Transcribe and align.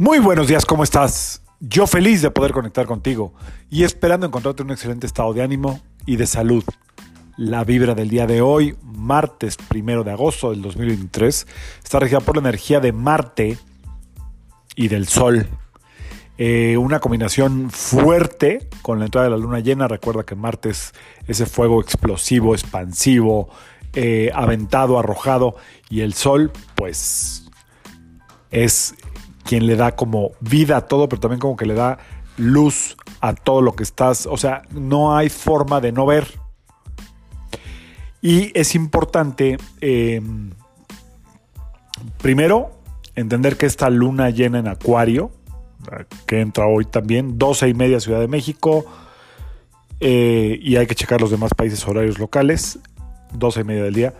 Muy 0.00 0.20
buenos 0.20 0.46
días, 0.46 0.64
¿cómo 0.64 0.84
estás? 0.84 1.42
Yo 1.58 1.88
feliz 1.88 2.22
de 2.22 2.30
poder 2.30 2.52
conectar 2.52 2.86
contigo 2.86 3.34
y 3.68 3.82
esperando 3.82 4.26
encontrarte 4.26 4.62
un 4.62 4.70
excelente 4.70 5.08
estado 5.08 5.34
de 5.34 5.42
ánimo 5.42 5.80
y 6.06 6.14
de 6.14 6.28
salud. 6.28 6.62
La 7.36 7.64
vibra 7.64 7.96
del 7.96 8.08
día 8.08 8.28
de 8.28 8.40
hoy, 8.40 8.76
martes 8.84 9.56
primero 9.56 10.04
de 10.04 10.12
agosto 10.12 10.52
del 10.52 10.62
2023, 10.62 11.48
está 11.82 11.98
regida 11.98 12.20
por 12.20 12.36
la 12.36 12.42
energía 12.42 12.78
de 12.78 12.92
Marte 12.92 13.58
y 14.76 14.86
del 14.86 15.08
Sol. 15.08 15.48
Eh, 16.38 16.76
una 16.76 17.00
combinación 17.00 17.68
fuerte 17.68 18.68
con 18.82 19.00
la 19.00 19.06
entrada 19.06 19.24
de 19.24 19.32
la 19.32 19.36
luna 19.36 19.58
llena. 19.58 19.88
Recuerda 19.88 20.22
que 20.22 20.36
Marte 20.36 20.68
es 20.68 20.92
ese 21.26 21.44
fuego 21.44 21.80
explosivo, 21.80 22.54
expansivo, 22.54 23.48
eh, 23.94 24.30
aventado, 24.32 24.96
arrojado. 24.96 25.56
Y 25.90 26.02
el 26.02 26.14
Sol, 26.14 26.52
pues, 26.76 27.48
es 28.52 28.94
quien 29.48 29.66
le 29.66 29.76
da 29.76 29.96
como 29.96 30.32
vida 30.40 30.76
a 30.76 30.80
todo, 30.82 31.08
pero 31.08 31.20
también 31.20 31.40
como 31.40 31.56
que 31.56 31.64
le 31.64 31.72
da 31.72 31.96
luz 32.36 32.98
a 33.22 33.32
todo 33.32 33.62
lo 33.62 33.72
que 33.74 33.82
estás. 33.82 34.26
O 34.26 34.36
sea, 34.36 34.60
no 34.72 35.16
hay 35.16 35.30
forma 35.30 35.80
de 35.80 35.90
no 35.90 36.04
ver. 36.04 36.38
Y 38.20 38.52
es 38.52 38.74
importante, 38.74 39.56
eh, 39.80 40.20
primero, 42.18 42.72
entender 43.14 43.56
que 43.56 43.64
esta 43.64 43.88
luna 43.88 44.28
llena 44.28 44.58
en 44.58 44.68
Acuario, 44.68 45.30
que 46.26 46.42
entra 46.42 46.66
hoy 46.66 46.84
también, 46.84 47.38
12 47.38 47.70
y 47.70 47.74
media 47.74 48.00
Ciudad 48.00 48.20
de 48.20 48.28
México, 48.28 48.84
eh, 50.00 50.58
y 50.60 50.76
hay 50.76 50.86
que 50.86 50.94
checar 50.94 51.22
los 51.22 51.30
demás 51.30 51.54
países 51.56 51.88
horarios 51.88 52.18
locales, 52.18 52.80
12 53.32 53.60
y 53.62 53.64
media 53.64 53.84
del 53.84 53.94
día. 53.94 54.14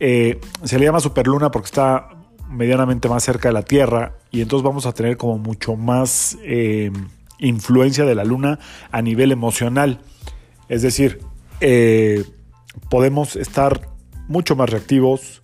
Eh, 0.00 0.40
se 0.64 0.76
le 0.80 0.86
llama 0.86 0.98
superluna 0.98 1.52
porque 1.52 1.66
está 1.66 2.15
medianamente 2.48 3.08
más 3.08 3.24
cerca 3.24 3.48
de 3.48 3.54
la 3.54 3.62
Tierra 3.62 4.16
y 4.30 4.40
entonces 4.40 4.64
vamos 4.64 4.86
a 4.86 4.92
tener 4.92 5.16
como 5.16 5.38
mucho 5.38 5.76
más 5.76 6.38
eh, 6.42 6.90
influencia 7.38 8.04
de 8.04 8.14
la 8.14 8.24
Luna 8.24 8.58
a 8.90 9.02
nivel 9.02 9.32
emocional. 9.32 10.00
Es 10.68 10.82
decir, 10.82 11.20
eh, 11.60 12.24
podemos 12.90 13.36
estar 13.36 13.88
mucho 14.28 14.56
más 14.56 14.70
reactivos, 14.70 15.42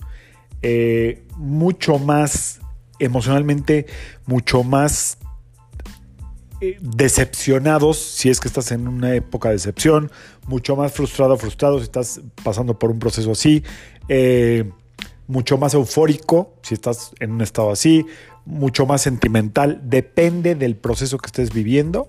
eh, 0.63 1.25
mucho 1.37 1.99
más 1.99 2.61
emocionalmente, 2.99 3.87
mucho 4.27 4.63
más 4.63 5.19
decepcionados 6.81 7.99
si 7.99 8.31
es 8.31 8.39
que 8.39 8.47
estás 8.47 8.71
en 8.71 8.87
una 8.87 9.17
época 9.17 9.49
de 9.49 9.57
decepción, 9.57 10.13
mucho 10.47 10.77
más 10.77 10.93
frustrado, 10.93 11.37
frustrado 11.37 11.79
si 11.79 11.85
estás 11.85 12.21
pasando 12.45 12.79
por 12.79 12.93
un 12.93 13.01
proceso 13.01 13.33
así 13.33 13.65
mucho 15.27 15.59
más 15.59 15.75
eufórico, 15.75 16.55
si 16.63 16.75
estás 16.75 17.13
en 17.21 17.33
un 17.33 17.41
estado 17.41 17.71
así, 17.71 18.07
mucho 18.45 18.87
más 18.87 19.03
sentimental, 19.03 19.81
depende 19.85 20.55
del 20.55 20.77
proceso 20.77 21.19
que 21.19 21.27
estés 21.27 21.53
viviendo, 21.53 22.09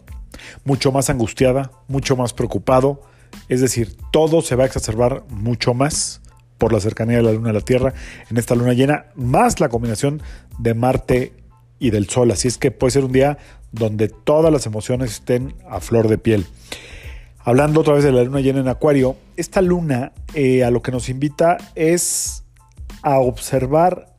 mucho 0.64 0.92
más 0.92 1.10
angustiada, 1.10 1.72
mucho 1.88 2.16
más 2.16 2.34
preocupado, 2.34 3.02
es 3.50 3.62
decir, 3.62 3.96
todo 4.12 4.42
se 4.42 4.56
va 4.56 4.64
a 4.64 4.68
exacerbar 4.68 5.24
mucho 5.30 5.74
más 5.74 6.22
por 6.58 6.74
la 6.74 6.80
cercanía 6.80 7.18
de 7.18 7.24
la 7.24 7.32
luna 7.34 7.50
a 7.50 7.54
la 7.54 7.62
Tierra 7.62 7.94
en 8.30 8.38
esta 8.38 8.56
luna 8.56 8.74
llena, 8.74 9.08
más 9.16 9.60
la 9.60 9.70
combinación 9.70 10.22
de 10.60 10.74
Marte 10.74 11.34
y 11.80 11.90
del 11.90 12.10
Sol, 12.10 12.32
así 12.32 12.48
es 12.48 12.58
que 12.58 12.72
puede 12.72 12.92
ser 12.92 13.06
un 13.06 13.12
día 13.12 13.38
donde 13.72 14.08
todas 14.08 14.52
las 14.52 14.66
emociones 14.66 15.12
estén 15.12 15.56
a 15.70 15.80
flor 15.80 16.08
de 16.08 16.18
piel. 16.18 16.46
Hablando 17.40 17.82
otra 17.82 17.96
vez 17.96 18.04
de 18.06 18.12
la 18.14 18.24
luna 18.24 18.40
llena 18.40 18.62
en 18.62 18.70
Acuario, 18.70 19.18
esta 19.36 19.62
luna 19.62 20.14
eh, 20.34 20.64
a 20.64 20.72
lo 20.72 20.82
que 20.82 20.92
nos 20.92 21.10
invita 21.10 21.58
es 21.76 22.43
a 23.04 23.20
observar 23.20 24.16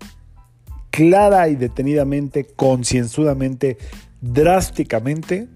clara 0.91 1.49
y 1.49 1.57
detenidamente, 1.57 2.47
concienzudamente, 2.55 3.79
drásticamente, 4.21 5.49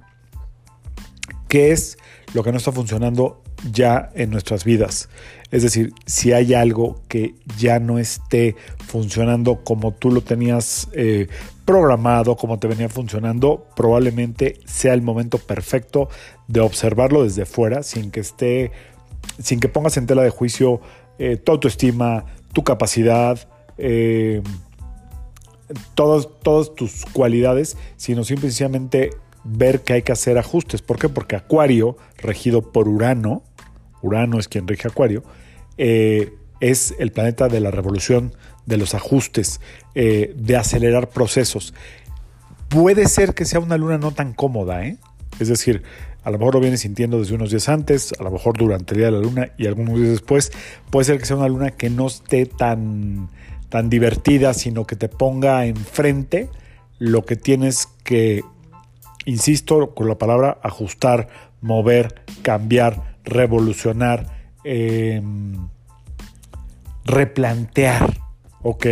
qué 1.47 1.71
es 1.71 1.97
lo 2.35 2.43
que 2.43 2.51
no 2.51 2.59
está 2.59 2.73
funcionando 2.73 3.43
ya 3.71 4.11
en 4.15 4.31
nuestras 4.31 4.65
vidas. 4.65 5.09
Es 5.51 5.63
decir, 5.63 5.93
si 6.07 6.33
hay 6.33 6.55
algo 6.55 7.01
que 7.09 7.35
ya 7.57 7.79
no 7.79 7.99
esté 7.99 8.57
funcionando 8.87 9.65
como 9.65 9.93
tú 9.93 10.11
lo 10.11 10.23
tenías 10.23 10.89
eh, 10.93 11.29
programado, 11.65 12.37
como 12.37 12.59
te 12.59 12.69
venía 12.69 12.89
funcionando, 12.89 13.67
probablemente 13.75 14.59
sea 14.65 14.95
el 14.95 15.03
momento 15.03 15.39
perfecto 15.39 16.09
de 16.47 16.61
observarlo 16.61 17.25
desde 17.25 17.47
fuera, 17.47 17.83
sin 17.83 18.11
que 18.11 18.21
esté, 18.21 18.73
sin 19.43 19.61
que 19.61 19.69
pongas 19.69 19.97
en 19.97 20.07
tela 20.07 20.23
de 20.23 20.31
juicio 20.31 20.81
eh, 21.19 21.37
tu 21.37 21.53
autoestima, 21.53 22.25
tu 22.53 22.65
capacidad, 22.65 23.49
eh, 23.77 24.43
todas, 25.95 26.29
todas 26.43 26.75
tus 26.75 27.05
cualidades, 27.07 27.77
sino 27.97 28.25
simplemente 28.25 29.11
ver 29.45 29.83
que 29.83 29.95
hay 29.95 30.03
que 30.03 30.13
hacer 30.13 30.39
ajustes. 30.39 30.83
¿Por 30.83 30.99
qué? 30.99 31.09
Porque 31.09 31.37
Acuario, 31.37 31.97
regido 32.19 32.73
por 32.73 32.89
Urano, 32.89 33.43
Urano 34.03 34.39
es 34.39 34.49
quien 34.49 34.69
rige 34.69 34.89
Acuario, 34.89 35.23
eh, 35.77 36.35
es 36.61 36.95
el 36.99 37.13
planeta 37.13 37.49
de 37.49 37.61
la 37.61 37.71
revolución, 37.71 38.35
de 38.67 38.77
los 38.77 38.95
ajustes, 38.95 39.61
eh, 39.95 40.35
de 40.37 40.57
acelerar 40.57 41.09
procesos. 41.09 41.73
Puede 42.69 43.09
ser 43.09 43.35
que 43.35 43.45
sea 43.45 43.61
una 43.61 43.79
luna 43.79 43.97
no 43.97 44.13
tan 44.13 44.35
cómoda, 44.35 44.85
¿eh? 44.85 44.99
Es 45.41 45.49
decir, 45.49 45.83
a 46.29 46.31
lo 46.31 46.39
mejor 46.39 46.57
lo 46.57 46.61
vienes 46.61 46.81
sintiendo 46.81 47.19
desde 47.19 47.35
unos 47.35 47.49
días 47.49 47.71
antes, 47.71 48.13
a 48.21 48.23
lo 48.23 48.31
mejor 48.31 48.59
durante 48.59 48.93
el 48.93 48.99
día 48.99 49.07
de 49.07 49.13
la 49.13 49.21
luna 49.21 49.53
y 49.57 49.67
algunos 49.67 49.97
días 49.97 50.11
después. 50.11 50.53
Puede 50.91 51.07
ser 51.07 51.19
que 51.19 51.25
sea 51.25 51.37
una 51.37 51.49
luna 51.49 51.71
que 51.71 51.89
no 51.89 52.07
esté 52.07 52.45
tan, 52.45 53.31
tan 53.71 53.89
divertida, 53.89 54.53
sino 54.53 54.87
que 54.87 54.95
te 54.95 55.09
ponga 55.09 55.65
enfrente 55.65 56.51
lo 56.99 57.25
que 57.25 57.37
tienes 57.37 57.89
que, 58.05 58.45
insisto 59.25 59.95
con 59.95 60.07
la 60.07 60.19
palabra, 60.19 60.59
ajustar, 60.63 61.29
mover, 61.63 62.21
cambiar, 62.43 63.17
revolucionar, 63.25 64.53
em, 64.65 65.55
replantear. 67.07 68.19
¿Ok? 68.61 68.85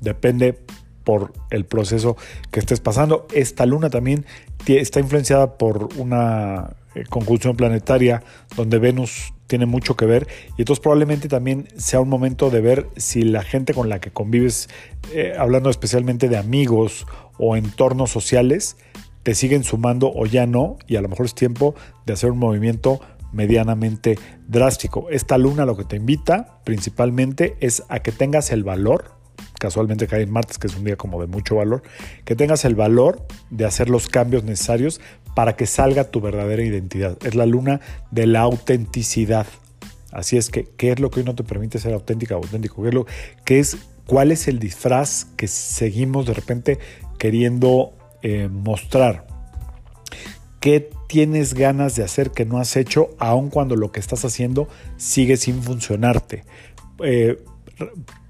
Depende 0.00 0.60
por 1.06 1.32
el 1.50 1.64
proceso 1.64 2.16
que 2.50 2.58
estés 2.58 2.80
pasando. 2.80 3.28
Esta 3.32 3.64
luna 3.64 3.90
también 3.90 4.26
está 4.66 4.98
influenciada 4.98 5.56
por 5.56 5.88
una 5.96 6.74
eh, 6.96 7.04
conjunción 7.08 7.56
planetaria 7.56 8.24
donde 8.56 8.80
Venus 8.80 9.32
tiene 9.46 9.66
mucho 9.66 9.96
que 9.96 10.04
ver 10.04 10.26
y 10.56 10.62
entonces 10.62 10.82
probablemente 10.82 11.28
también 11.28 11.68
sea 11.76 12.00
un 12.00 12.08
momento 12.08 12.50
de 12.50 12.60
ver 12.60 12.88
si 12.96 13.22
la 13.22 13.44
gente 13.44 13.72
con 13.72 13.88
la 13.88 14.00
que 14.00 14.10
convives, 14.10 14.68
eh, 15.12 15.34
hablando 15.38 15.70
especialmente 15.70 16.28
de 16.28 16.38
amigos 16.38 17.06
o 17.38 17.56
entornos 17.56 18.10
sociales, 18.10 18.76
te 19.22 19.36
siguen 19.36 19.62
sumando 19.62 20.10
o 20.12 20.26
ya 20.26 20.46
no 20.46 20.76
y 20.88 20.96
a 20.96 21.02
lo 21.02 21.08
mejor 21.08 21.26
es 21.26 21.36
tiempo 21.36 21.76
de 22.04 22.14
hacer 22.14 22.32
un 22.32 22.38
movimiento 22.38 23.00
medianamente 23.32 24.18
drástico. 24.48 25.06
Esta 25.10 25.38
luna 25.38 25.66
lo 25.66 25.76
que 25.76 25.84
te 25.84 25.94
invita 25.94 26.58
principalmente 26.64 27.56
es 27.60 27.84
a 27.88 28.00
que 28.00 28.10
tengas 28.10 28.50
el 28.50 28.64
valor 28.64 29.15
casualmente 29.58 30.06
cae 30.06 30.22
en 30.22 30.30
martes, 30.30 30.58
que 30.58 30.66
es 30.66 30.76
un 30.76 30.84
día 30.84 30.96
como 30.96 31.20
de 31.20 31.26
mucho 31.26 31.56
valor, 31.56 31.82
que 32.24 32.36
tengas 32.36 32.64
el 32.64 32.74
valor 32.74 33.26
de 33.50 33.64
hacer 33.64 33.88
los 33.88 34.08
cambios 34.08 34.44
necesarios 34.44 35.00
para 35.34 35.56
que 35.56 35.66
salga 35.66 36.04
tu 36.04 36.20
verdadera 36.20 36.62
identidad. 36.62 37.18
Es 37.24 37.34
la 37.34 37.46
luna 37.46 37.80
de 38.10 38.26
la 38.26 38.40
autenticidad. 38.40 39.46
Así 40.12 40.36
es 40.36 40.50
que, 40.50 40.64
¿qué 40.76 40.92
es 40.92 41.00
lo 41.00 41.10
que 41.10 41.20
hoy 41.20 41.26
no 41.26 41.34
te 41.34 41.44
permite 41.44 41.78
ser 41.78 41.92
auténtica 41.92 42.36
o 42.36 42.38
auténtico? 42.38 42.82
¿Qué 42.82 42.88
es, 42.88 42.94
lo, 42.94 43.06
es 43.46 43.76
¿Cuál 44.06 44.32
es 44.32 44.48
el 44.48 44.58
disfraz 44.58 45.26
que 45.36 45.48
seguimos 45.48 46.26
de 46.26 46.34
repente 46.34 46.78
queriendo 47.18 47.92
eh, 48.22 48.48
mostrar? 48.48 49.26
¿Qué 50.60 50.90
tienes 51.08 51.54
ganas 51.54 51.96
de 51.96 52.04
hacer 52.04 52.30
que 52.30 52.44
no 52.44 52.58
has 52.58 52.76
hecho, 52.76 53.10
aun 53.18 53.50
cuando 53.50 53.76
lo 53.76 53.92
que 53.92 54.00
estás 54.00 54.24
haciendo 54.24 54.68
sigue 54.96 55.36
sin 55.36 55.62
funcionarte? 55.62 56.44
Eh, 57.04 57.36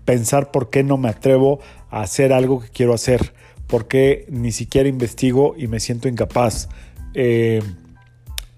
pensar 0.07 0.51
por 0.51 0.71
qué 0.71 0.83
no 0.83 0.97
me 0.97 1.11
atrevo 1.11 1.61
a 1.91 2.01
hacer 2.01 2.33
algo 2.33 2.61
que 2.61 2.71
quiero 2.71 2.95
hacer, 2.95 3.35
por 3.67 3.89
qué 3.89 4.25
ni 4.31 4.53
siquiera 4.53 4.89
investigo 4.89 5.55
y 5.59 5.67
me 5.67 5.81
siento 5.81 6.09
incapaz, 6.09 6.71
eh, 7.13 7.63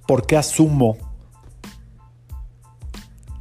por 0.06 0.26
qué 0.26 0.36
asumo 0.36 0.96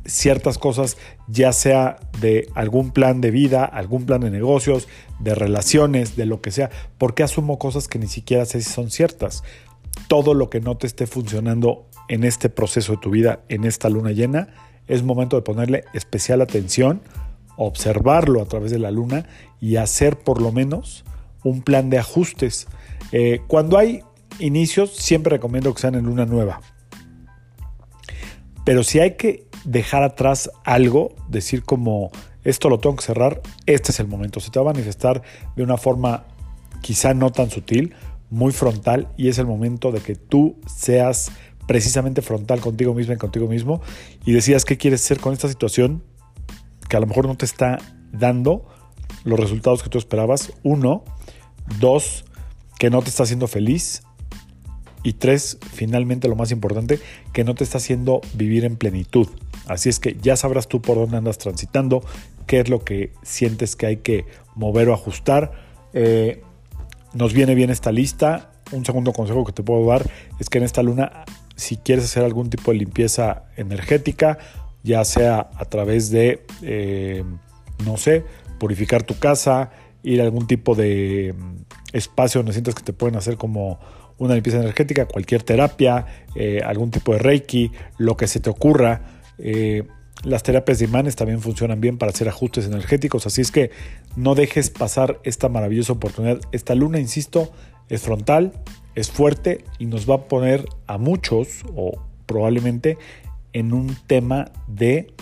ciertas 0.06 0.58
cosas, 0.58 0.98
ya 1.28 1.52
sea 1.52 1.98
de 2.22 2.50
algún 2.56 2.92
plan 2.92 3.20
de 3.20 3.30
vida, 3.30 3.66
algún 3.66 4.06
plan 4.06 4.22
de 4.22 4.32
negocios, 4.32 4.88
de 5.20 5.36
relaciones, 5.36 6.16
de 6.16 6.26
lo 6.26 6.42
que 6.42 6.52
sea, 6.52 6.70
por 6.98 7.14
qué 7.14 7.24
asumo 7.24 7.60
cosas 7.60 7.90
que 7.90 8.00
ni 8.00 8.08
siquiera 8.08 8.46
sé 8.46 8.62
si 8.62 8.72
son 8.72 8.90
ciertas. 8.90 9.44
Todo 10.08 10.34
lo 10.34 10.50
que 10.50 10.62
no 10.62 10.78
te 10.78 10.88
esté 10.88 11.08
funcionando 11.08 11.86
en 12.08 12.24
este 12.24 12.50
proceso 12.50 12.94
de 12.94 13.00
tu 13.00 13.10
vida, 13.10 13.42
en 13.50 13.66
esta 13.66 13.90
luna 13.90 14.12
llena, 14.12 14.48
es 14.88 15.04
momento 15.04 15.36
de 15.36 15.42
ponerle 15.42 15.84
especial 15.94 16.40
atención 16.40 17.02
observarlo 17.58 18.42
a 18.42 18.46
través 18.46 18.72
de 18.72 18.80
la 18.80 18.92
luna 18.92 19.28
y 19.60 19.76
hacer 19.76 20.18
por 20.18 20.42
lo 20.42 20.52
menos 20.52 21.04
un 21.44 21.62
plan 21.62 21.90
de 21.90 21.98
ajustes. 21.98 22.68
Eh, 23.12 23.42
cuando 23.48 23.78
hay 23.78 24.02
inicios, 24.40 24.96
siempre 24.96 25.32
recomiendo 25.32 25.74
que 25.74 25.82
sean 25.82 25.96
en 25.96 26.06
luna 26.06 26.26
nueva. 26.26 26.62
Pero 28.64 28.84
si 28.84 29.00
hay 29.00 29.16
que 29.16 29.48
dejar 29.66 30.04
atrás 30.04 30.50
algo, 30.64 31.16
decir 31.28 31.64
como 31.64 32.12
esto 32.44 32.70
lo 32.70 32.80
tengo 32.80 32.96
que 32.96 33.04
cerrar, 33.04 33.42
este 33.66 33.92
es 33.92 34.00
el 34.00 34.08
momento. 34.08 34.40
Se 34.40 34.52
te 34.52 34.60
va 34.60 34.70
a 34.70 34.74
manifestar 34.74 35.22
de 35.56 35.64
una 35.64 35.78
forma 35.78 36.26
quizá 36.82 37.14
no 37.14 37.32
tan 37.32 37.50
sutil, 37.50 37.94
muy 38.30 38.52
frontal 38.52 39.08
y 39.18 39.30
es 39.30 39.38
el 39.38 39.46
momento 39.46 39.92
de 39.92 40.00
que 40.00 40.16
tú 40.16 40.58
seas 40.66 41.32
precisamente 41.66 42.22
frontal 42.22 42.60
contigo 42.60 42.94
mismo 42.94 43.14
y 43.14 43.18
contigo 43.18 43.48
mismo 43.48 43.82
y 44.26 44.34
decidas 44.34 44.66
qué 44.66 44.78
quieres 44.78 45.04
hacer 45.04 45.20
con 45.20 45.34
esta 45.34 45.48
situación 45.48 46.04
que 46.90 46.98
a 46.98 47.00
lo 47.00 47.08
mejor 47.08 47.28
no 47.28 47.36
te 47.36 47.46
está 47.46 47.78
dando 48.12 48.66
los 49.24 49.40
resultados 49.40 49.84
que 49.84 49.90
tú 49.90 49.98
esperabas. 49.98 50.54
Uno, 50.64 51.04
dos, 51.80 52.26
que 52.80 52.90
no 52.90 53.02
te 53.02 53.10
está 53.10 53.24
haciendo 53.24 53.48
feliz. 53.48 54.04
Y 55.04 55.14
tres, 55.14 55.58
finalmente 55.74 56.28
lo 56.28 56.36
más 56.36 56.52
importante, 56.52 57.00
que 57.32 57.44
no 57.44 57.56
te 57.56 57.64
está 57.64 57.78
haciendo 57.78 58.22
vivir 58.34 58.66
en 58.66 58.76
plenitud. 58.76 59.28
Así 59.68 59.90
es 59.90 60.00
que 60.00 60.18
ya 60.22 60.36
sabrás 60.36 60.68
tú 60.68 60.82
por 60.82 60.96
dónde 60.96 61.18
andas 61.18 61.38
transitando, 61.38 62.04
qué 62.46 62.60
es 62.62 62.70
lo 62.70 62.84
que 62.84 63.14
sientes 63.22 63.76
que 63.76 63.86
hay 63.86 63.98
que 63.98 64.26
mover 64.56 64.90
o 64.90 64.94
ajustar. 64.94 65.52
Eh, 65.94 66.42
nos 67.14 67.34
viene 67.34 67.56
bien 67.56 67.70
esta 67.70 67.92
lista. 67.92 68.52
Un 68.72 68.86
segundo 68.86 69.14
consejo 69.14 69.46
que 69.46 69.54
te 69.54 69.64
puedo 69.64 69.86
dar 69.88 70.10
es 70.40 70.50
que 70.50 70.58
en 70.58 70.64
esta 70.64 70.84
luna, 70.84 71.26
si 71.56 71.78
quieres 71.78 72.06
hacer 72.06 72.24
algún 72.24 72.50
tipo 72.50 72.72
de 72.72 72.78
limpieza 72.78 73.46
energética, 73.56 74.40
ya 74.84 75.04
sea 75.06 75.50
a 75.56 75.66
través 75.66 76.10
de, 76.10 76.46
eh, 76.62 77.24
no 77.86 77.98
sé, 77.98 78.24
purificar 78.60 79.04
tu 79.04 79.18
casa, 79.20 79.72
ir 80.04 80.22
a 80.22 80.24
algún 80.24 80.48
tipo 80.48 80.76
de 80.76 81.34
mm, 81.38 81.56
espacio 81.94 82.40
donde 82.40 82.54
sientas 82.54 82.76
que 82.76 82.84
te 82.84 82.94
pueden 82.94 83.16
hacer 83.16 83.38
como 83.38 83.80
una 84.18 84.34
limpieza 84.34 84.60
energética, 84.60 85.06
cualquier 85.06 85.44
terapia, 85.44 86.06
eh, 86.36 86.62
algún 86.66 86.92
tipo 86.92 87.14
de 87.14 87.20
reiki, 87.20 87.72
lo 87.98 88.18
que 88.18 88.28
se 88.28 88.40
te 88.40 88.50
ocurra. 88.50 89.02
Eh, 89.38 89.84
las 90.24 90.42
terapias 90.42 90.80
de 90.80 90.86
imanes 90.86 91.16
también 91.16 91.42
funcionan 91.42 91.80
bien 91.80 91.98
para 91.98 92.12
hacer 92.12 92.28
ajustes 92.28 92.66
energéticos, 92.66 93.28
así 93.28 93.42
es 93.42 93.52
que 93.52 93.70
no 94.16 94.34
dejes 94.34 94.72
pasar 94.72 95.20
esta 95.24 95.48
maravillosa 95.50 95.94
oportunidad. 95.94 96.40
Esta 96.52 96.74
luna, 96.74 97.00
insisto, 97.00 97.52
es 97.90 98.02
frontal, 98.02 98.54
es 98.96 99.12
fuerte 99.12 99.64
y 99.78 99.86
nos 99.86 100.10
va 100.10 100.16
a 100.16 100.28
poner 100.28 100.66
a 100.88 100.98
muchos, 100.98 101.64
o 101.76 102.02
probablemente, 102.26 102.98
en 103.54 103.74
un 103.74 103.96
tema 104.08 104.52
de 104.68 105.14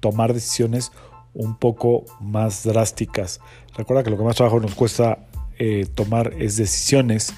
tomar 0.00 0.34
decisiones 0.34 0.92
un 1.32 1.56
poco 1.56 2.04
más 2.20 2.64
drásticas. 2.64 3.40
Recuerda 3.76 4.04
que 4.04 4.10
lo 4.10 4.16
que 4.16 4.24
más 4.24 4.36
trabajo 4.36 4.60
nos 4.60 4.74
cuesta 4.74 5.26
eh, 5.58 5.86
tomar 5.94 6.34
es 6.38 6.56
decisiones 6.56 7.34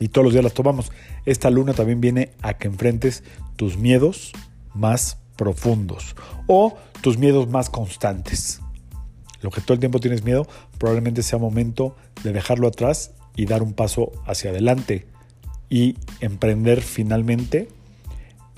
y 0.00 0.08
todos 0.08 0.24
los 0.24 0.32
días 0.32 0.44
las 0.44 0.54
tomamos. 0.54 0.92
Esta 1.26 1.50
luna 1.50 1.74
también 1.74 2.00
viene 2.00 2.30
a 2.42 2.54
que 2.54 2.68
enfrentes 2.68 3.24
tus 3.56 3.76
miedos 3.76 4.32
más 4.74 5.18
profundos 5.36 6.14
o 6.46 6.76
tus 7.00 7.18
miedos 7.18 7.48
más 7.48 7.70
constantes. 7.70 8.60
Lo 9.40 9.50
que 9.50 9.60
todo 9.60 9.74
el 9.74 9.80
tiempo 9.80 10.00
tienes 10.00 10.24
miedo, 10.24 10.46
probablemente 10.78 11.22
sea 11.22 11.38
momento 11.38 11.96
de 12.22 12.32
dejarlo 12.32 12.68
atrás 12.68 13.12
y 13.36 13.46
dar 13.46 13.62
un 13.62 13.72
paso 13.72 14.10
hacia 14.26 14.50
adelante 14.50 15.06
y 15.70 15.96
emprender 16.20 16.80
finalmente 16.82 17.68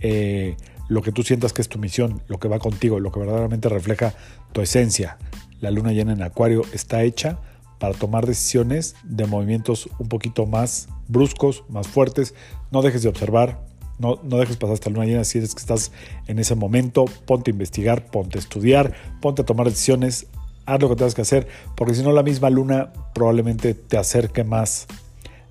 eh, 0.01 0.57
lo 0.91 1.03
que 1.03 1.13
tú 1.13 1.23
sientas 1.23 1.53
que 1.53 1.63
es 1.63 1.69
tu 1.69 1.79
misión, 1.79 2.21
lo 2.27 2.41
que 2.41 2.49
va 2.49 2.59
contigo, 2.59 2.99
lo 2.99 3.13
que 3.13 3.21
verdaderamente 3.21 3.69
refleja 3.69 4.13
tu 4.53 4.61
esencia. 4.61 5.19
La 5.61 5.71
luna 5.71 5.93
llena 5.93 6.13
en 6.13 6.23
Acuario 6.23 6.63
está 6.73 7.05
hecha 7.05 7.39
para 7.79 7.95
tomar 7.95 8.27
decisiones 8.27 8.97
de 9.05 9.25
movimientos 9.27 9.89
un 10.01 10.09
poquito 10.09 10.47
más 10.47 10.89
bruscos, 11.07 11.63
más 11.69 11.87
fuertes. 11.87 12.35
No 12.73 12.83
dejes 12.83 13.03
de 13.05 13.09
observar, 13.09 13.65
no, 14.01 14.19
no 14.25 14.39
dejes 14.39 14.57
pasar 14.57 14.75
esta 14.75 14.91
luna 14.91 15.07
llena 15.07 15.23
si 15.23 15.39
es 15.39 15.55
que 15.55 15.61
estás 15.61 15.93
en 16.27 16.41
ese 16.41 16.57
momento. 16.57 17.05
Ponte 17.25 17.53
a 17.53 17.55
investigar, 17.55 18.07
ponte 18.11 18.39
a 18.39 18.41
estudiar, 18.41 18.93
ponte 19.23 19.43
a 19.43 19.47
tomar 19.47 19.69
decisiones, 19.69 20.27
haz 20.67 20.81
lo 20.81 20.89
que 20.89 20.97
tengas 20.97 21.15
que 21.15 21.23
hacer, 21.23 21.47
porque 21.77 21.95
si 21.95 22.03
no 22.03 22.11
la 22.11 22.25
misma 22.25 22.51
luna 22.51 22.93
probablemente 23.15 23.75
te 23.75 23.97
acerque 23.97 24.43
más 24.43 24.89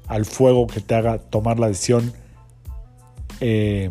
al 0.06 0.26
fuego 0.26 0.68
que 0.68 0.82
te 0.82 0.96
haga 0.96 1.18
tomar 1.18 1.60
la 1.60 1.70
decisión. 1.70 2.12
Eh, 3.40 3.90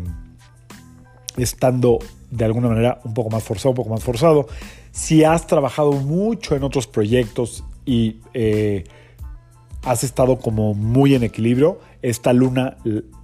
estando 1.41 1.99
de 2.31 2.45
alguna 2.45 2.69
manera 2.69 2.99
un 3.03 3.13
poco 3.13 3.29
más 3.29 3.43
forzado, 3.43 3.71
un 3.71 3.75
poco 3.75 3.89
más 3.89 4.03
forzado. 4.03 4.47
Si 4.91 5.23
has 5.23 5.47
trabajado 5.47 5.93
mucho 5.93 6.55
en 6.55 6.63
otros 6.63 6.87
proyectos 6.87 7.63
y 7.85 8.17
eh, 8.33 8.83
has 9.83 10.03
estado 10.03 10.39
como 10.39 10.73
muy 10.73 11.15
en 11.15 11.23
equilibrio, 11.23 11.79
esta 12.01 12.33
luna 12.33 12.77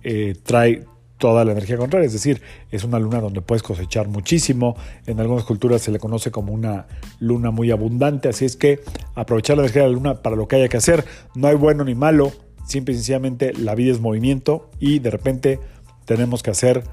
eh, 0.04 0.36
trae 0.44 0.86
toda 1.18 1.46
la 1.46 1.54
energía 1.54 1.78
contraria, 1.78 2.08
es 2.08 2.14
decir, 2.14 2.42
es 2.72 2.84
una 2.84 3.00
luna 3.00 3.22
donde 3.22 3.42
puedes 3.42 3.64
cosechar 3.64 4.08
muchísimo, 4.08 4.76
en 5.06 5.20
algunas 5.20 5.46
culturas 5.46 5.82
se 5.82 5.92
le 5.92 6.00
conoce 6.00 6.30
como 6.30 6.52
una 6.52 6.88
luna 7.20 7.52
muy 7.52 7.72
abundante, 7.72 8.28
así 8.28 8.46
es 8.46 8.58
que 8.58 8.82
aprovechar 9.16 9.56
la 9.56 9.64
energía 9.64 9.84
de 9.84 9.90
la 9.90 9.94
luna 9.94 10.22
para 10.22 10.36
lo 10.36 10.48
que 10.48 10.58
haya 10.58 10.68
que 10.68 10.78
hacer, 10.78 11.06
no 11.34 11.48
hay 11.48 11.56
bueno 11.56 11.86
ni 11.86 11.96
malo, 11.96 12.34
simple 12.66 12.94
y 12.94 12.98
sencillamente 12.98 13.54
la 13.54 13.76
vida 13.76 13.94
es 13.94 14.02
movimiento 14.02 14.70
y 14.80 15.00
de 15.00 15.10
repente 15.10 15.60
tenemos 16.06 16.44
que 16.44 16.52
hacer 16.52 16.84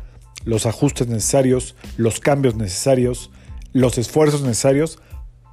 los 0.45 0.67
ajustes 0.67 1.09
necesarios, 1.09 1.77
los 1.97 2.21
cambios 2.21 2.55
necesarios, 2.57 3.31
los 3.73 3.99
esfuerzos 3.99 4.43
necesarios 4.43 4.99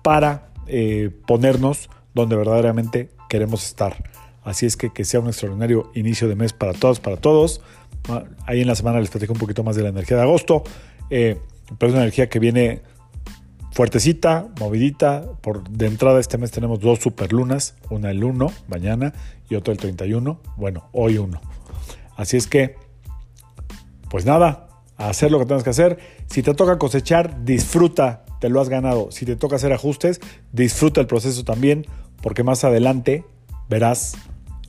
para 0.04 0.52
eh, 0.68 1.12
ponernos 1.28 1.90
donde 2.14 2.36
verdaderamente 2.36 3.10
queremos 3.30 3.66
estar. 3.66 4.04
Así 4.44 4.66
es 4.66 4.78
que 4.78 4.92
que 4.92 5.06
sea 5.06 5.20
un 5.20 5.28
extraordinario 5.28 5.92
inicio 5.94 6.28
de 6.28 6.36
mes 6.36 6.54
para 6.54 6.74
todos, 6.74 7.00
para 7.00 7.18
todos. 7.18 7.62
Ah, 8.08 8.24
ahí 8.46 8.62
en 8.62 8.68
la 8.68 8.76
semana 8.76 9.00
les 9.00 9.10
platico 9.10 9.34
un 9.34 9.40
poquito 9.40 9.64
más 9.64 9.76
de 9.76 9.84
la 9.84 9.90
energía 9.90 10.18
de 10.18 10.24
agosto, 10.24 10.64
eh, 11.10 11.38
pero 11.78 11.90
es 11.90 11.94
una 11.94 12.04
energía 12.04 12.30
que 12.30 12.40
viene 12.40 12.82
fuertecita, 13.72 14.48
movidita. 14.60 15.24
Por 15.42 15.70
de 15.70 15.88
entrada 15.88 16.20
este 16.20 16.38
mes 16.38 16.52
tenemos 16.52 16.80
dos 16.80 17.00
superlunas, 17.00 17.76
una 17.90 18.12
el 18.12 18.24
1 18.24 18.52
mañana 18.68 19.14
y 19.50 19.56
otra 19.56 19.74
el 19.74 19.80
31, 19.80 20.42
bueno, 20.58 20.90
hoy 20.92 21.18
uno. 21.18 21.42
Así 22.16 22.38
es 22.38 22.48
que, 22.48 22.76
pues 24.10 24.26
nada, 24.26 24.69
hacer 25.00 25.32
lo 25.32 25.40
que 25.40 25.46
tengas 25.46 25.64
que 25.64 25.70
hacer. 25.70 25.98
Si 26.28 26.44
te 26.44 26.54
toca 26.54 26.78
cosechar, 26.78 27.44
disfruta, 27.46 28.26
te 28.40 28.50
lo 28.50 28.62
has 28.62 28.70
ganado. 28.70 29.12
Si 29.12 29.26
te 29.26 29.36
toca 29.36 29.56
hacer 29.56 29.74
ajustes, 29.74 30.20
disfruta 30.52 31.02
el 31.02 31.08
proceso 31.08 31.44
también, 31.44 31.88
porque 32.22 32.44
más 32.44 32.64
adelante 32.64 33.24
verás 33.70 34.18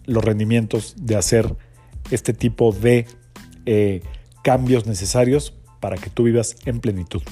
los 0.06 0.24
rendimientos 0.24 0.94
de 0.96 1.16
hacer 1.16 1.56
este 2.10 2.32
tipo 2.32 2.72
de 2.72 3.06
eh, 3.66 4.02
cambios 4.42 4.86
necesarios 4.86 5.54
para 5.80 5.96
que 5.96 6.10
tú 6.10 6.24
vivas 6.24 6.56
en 6.64 6.80
plenitud. 6.80 7.22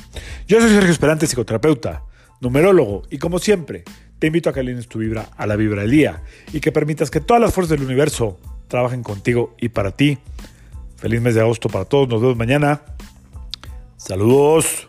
Yo 0.47 0.61
soy 0.61 0.71
Sergio 0.71 0.91
Esperante, 0.91 1.27
psicoterapeuta, 1.27 2.03
numerólogo, 2.41 3.03
y 3.11 3.19
como 3.19 3.39
siempre, 3.39 3.85
te 4.19 4.27
invito 4.29 4.51
a 4.51 4.53
que 4.53 4.61
alines 4.61 4.89
tu 4.89 4.99
vibra 4.99 5.29
a 5.37 5.47
la 5.47 5.57
vibra 5.57 5.83
del 5.83 5.91
día 5.91 6.23
y 6.53 6.61
que 6.61 6.73
permitas 6.73 7.11
que 7.11 7.21
todas 7.21 7.41
las 7.41 7.55
fuerzas 7.55 7.79
del 7.79 7.87
universo 7.87 8.39
trabajen 8.69 9.03
contigo 9.03 9.55
y 9.59 9.69
para 9.69 9.93
ti 9.93 10.19
Feliz 10.99 11.23
mes 11.23 11.35
de 11.35 11.41
agosto 11.41 11.69
para 11.69 11.85
todos. 11.85 12.09
Nos 12.09 12.21
vemos 12.21 12.37
mañana. 12.37 12.83
Saludos. 13.97 14.89